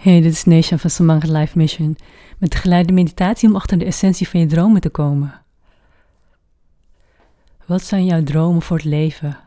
[0.00, 1.96] Hey, dit is Nesha van Samanga Life Mission
[2.38, 5.42] met geleide meditatie om achter de essentie van je dromen te komen.
[7.66, 9.38] Wat zijn jouw dromen voor het leven?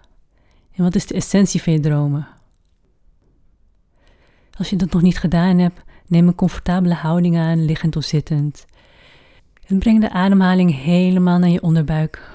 [0.72, 2.28] En wat is de essentie van je dromen?
[4.58, 8.66] Als je dat nog niet gedaan hebt, neem een comfortabele houding aan, liggend of zittend.
[9.68, 12.32] En breng de ademhaling helemaal naar je onderbuik.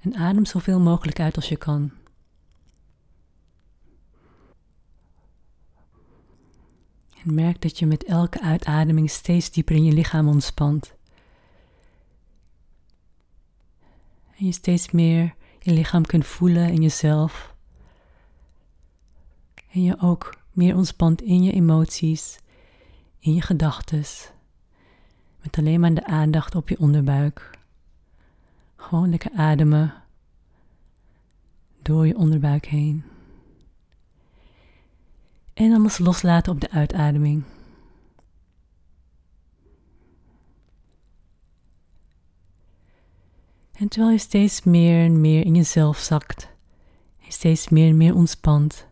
[0.00, 1.92] En adem zoveel mogelijk uit als je kan.
[7.24, 10.94] En merk dat je met elke uitademing steeds dieper in je lichaam ontspant.
[14.36, 17.54] En je steeds meer je lichaam kunt voelen in jezelf.
[19.70, 22.38] En je ook meer ontspant in je emoties,
[23.18, 24.04] in je gedachten.
[25.42, 27.58] Met alleen maar de aandacht op je onderbuik.
[28.76, 29.94] Gewoon lekker ademen
[31.82, 33.04] door je onderbuik heen.
[35.58, 37.44] En alles loslaten op de uitademing.
[43.72, 46.48] En terwijl je steeds meer en meer in jezelf zakt,
[47.24, 48.86] en steeds meer en meer ontspant,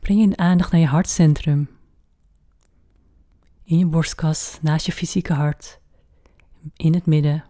[0.00, 1.68] breng je de aandacht naar je hartcentrum.
[3.64, 5.80] In je borstkas, naast je fysieke hart,
[6.76, 7.44] in het midden.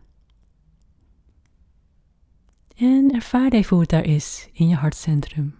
[2.76, 5.57] En ervaar even hoe het daar is in je hartcentrum.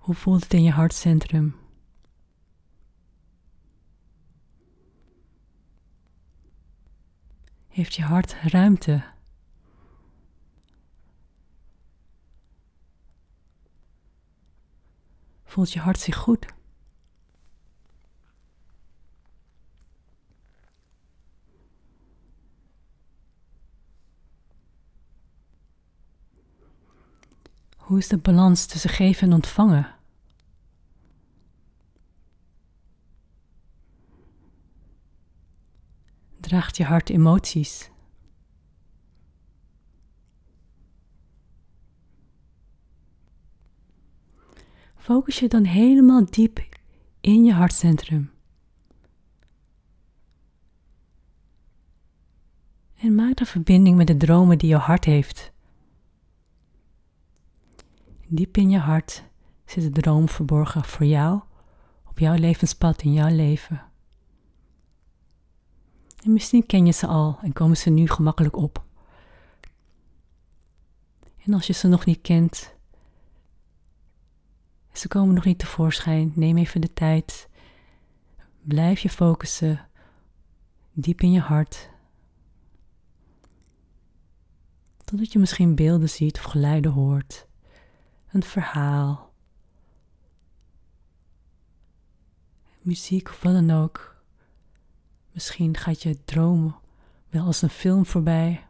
[0.00, 1.56] Hoe voelt het in je hartcentrum?
[7.68, 9.04] Heeft je hart ruimte?
[15.44, 16.46] Voelt je hart zich goed?
[27.90, 29.94] Hoe is de balans tussen geven en ontvangen?
[36.40, 37.90] Draagt je hart emoties?
[44.96, 46.66] Focus je dan helemaal diep
[47.20, 48.30] in je hartcentrum.
[52.96, 55.52] En maak een verbinding met de dromen die je hart heeft.
[58.32, 59.24] Diep in je hart
[59.64, 61.40] zit de droom verborgen voor jou,
[62.08, 63.82] op jouw levenspad in jouw leven.
[66.24, 68.84] En misschien ken je ze al en komen ze nu gemakkelijk op.
[71.44, 72.74] En als je ze nog niet kent,
[74.92, 77.48] ze komen nog niet tevoorschijn, neem even de tijd.
[78.62, 79.88] Blijf je focussen
[80.92, 81.90] diep in je hart.
[85.04, 87.48] Totdat je misschien beelden ziet of geluiden hoort.
[88.32, 89.32] Een verhaal.
[92.80, 94.16] Muziek of wat dan ook.
[95.32, 96.74] Misschien gaat je dromen
[97.28, 98.66] wel als een film voorbij.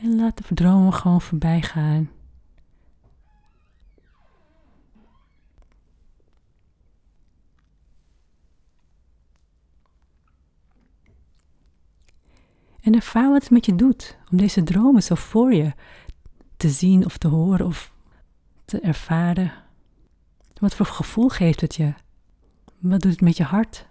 [0.00, 2.17] En laat de dromen gewoon voorbij gaan.
[12.88, 15.72] En ervaar wat het met je doet om deze dromen zo voor je
[16.56, 17.92] te zien of te horen of
[18.64, 19.52] te ervaren.
[20.60, 21.94] Wat voor gevoel geeft het je?
[22.78, 23.86] Wat doet het met je hart?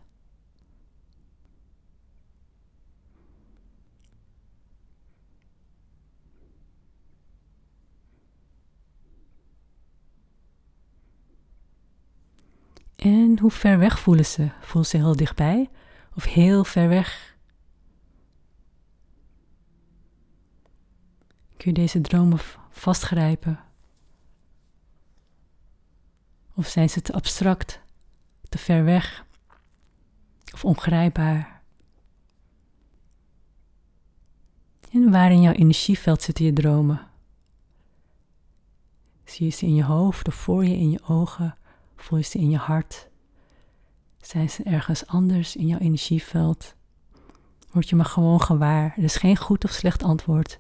[12.96, 14.50] En hoe ver weg voelen ze?
[14.60, 15.70] Voelen ze heel dichtbij
[16.16, 17.27] of heel ver weg?
[21.58, 22.40] Kun je deze dromen
[22.70, 23.60] vastgrijpen?
[26.56, 27.82] Of zijn ze te abstract,
[28.50, 29.26] te ver weg
[30.54, 31.62] of ongrijpbaar?
[34.92, 37.08] En waar in jouw energieveld zitten je dromen?
[39.24, 41.58] Zie je ze in je hoofd of voor je in je ogen?
[41.96, 43.10] Voel je ze in je hart?
[44.22, 46.76] Zijn ze ergens anders in jouw energieveld?
[47.72, 48.94] Word je maar gewoon gewaar.
[48.98, 50.60] Er is geen goed of slecht antwoord.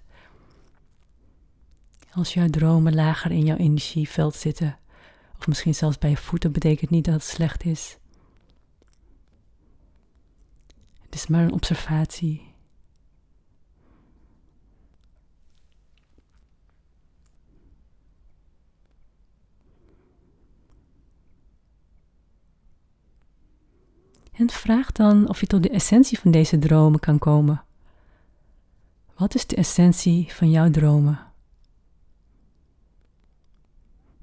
[2.17, 4.77] Als jouw dromen lager in jouw energieveld zitten,
[5.39, 7.97] of misschien zelfs bij je voeten, betekent niet dat het slecht is.
[11.01, 12.53] Het is maar een observatie.
[24.31, 27.63] En vraag dan of je tot de essentie van deze dromen kan komen.
[29.15, 31.26] Wat is de essentie van jouw dromen?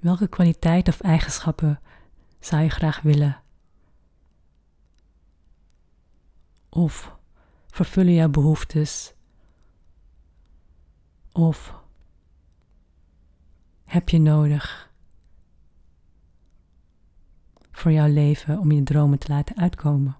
[0.04, 1.80] Welke kwaliteit of eigenschappen
[2.38, 3.42] zou je graag willen?
[6.68, 7.16] Of
[7.66, 9.14] vervullen jouw behoeftes?
[11.32, 11.74] Of
[13.84, 14.92] heb je nodig
[17.70, 20.16] voor jouw leven om je dromen te laten uitkomen?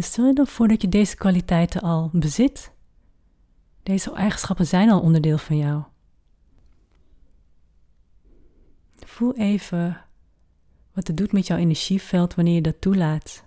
[0.00, 2.72] En stel je dan voor dat je deze kwaliteiten al bezit.
[3.82, 5.82] Deze eigenschappen zijn al onderdeel van jou.
[8.96, 10.04] Voel even
[10.92, 13.44] wat het doet met jouw energieveld wanneer je dat toelaat.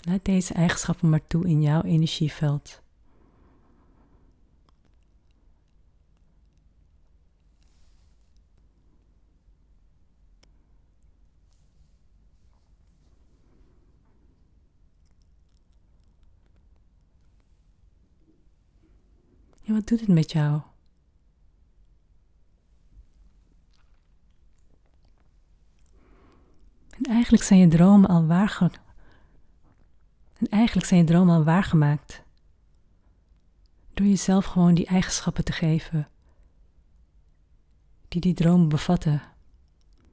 [0.00, 2.81] Laat deze eigenschappen maar toe in jouw energieveld.
[19.72, 20.60] En wat doet het met jou?
[26.90, 28.80] En eigenlijk zijn je dromen al waargemaakt.
[30.38, 32.22] En eigenlijk zijn je dromen al waargemaakt.
[33.94, 36.08] Door jezelf gewoon die eigenschappen te geven
[38.08, 39.22] die die dromen bevatten.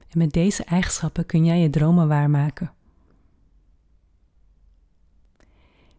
[0.08, 2.72] En met deze eigenschappen kun jij je dromen waarmaken.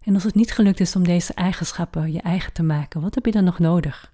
[0.02, 3.26] En als het niet gelukt is om deze eigenschappen je eigen te maken, wat heb
[3.26, 4.14] je dan nog nodig?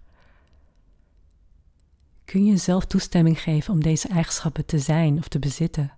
[2.25, 5.91] Kun je jezelf toestemming geven om deze eigenschappen te zijn of te bezitten?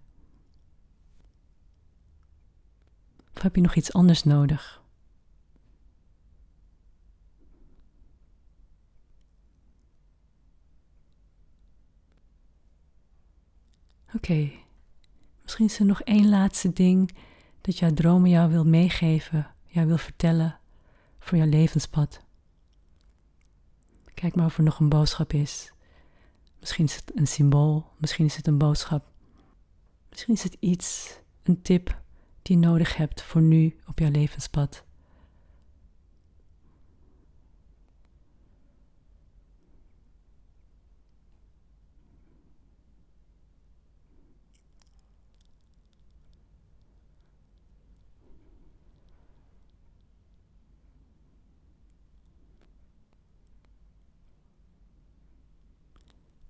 [3.35, 4.81] Of heb je nog iets anders nodig?
[14.13, 14.51] Oké,
[15.41, 17.15] misschien is er nog één laatste ding
[17.61, 20.59] dat jouw dromen jou wil meegeven jou wil vertellen
[21.19, 22.21] voor jouw levenspad.
[24.13, 25.73] Kijk maar of er nog een boodschap is.
[26.59, 29.11] Misschien is het een symbool, misschien is het een boodschap.
[30.09, 32.01] Misschien is het iets, een tip
[32.41, 34.83] die je nodig hebt voor nu op jouw levenspad.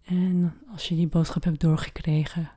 [0.10, 2.52] En als je die boodschap hebt doorgekregen,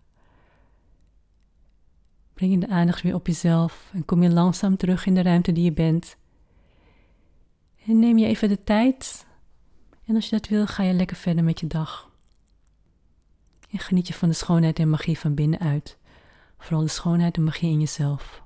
[2.35, 5.53] breng je de aandacht weer op jezelf en kom je langzaam terug in de ruimte
[5.53, 6.17] die je bent.
[7.87, 9.27] En neem je even de tijd.
[10.05, 12.11] En als je dat wil, ga je lekker verder met je dag.
[13.71, 15.99] En geniet je van de schoonheid en magie van binnenuit.
[16.59, 18.43] Vooral de schoonheid en magie in jezelf.